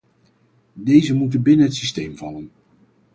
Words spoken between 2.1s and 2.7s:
vallen.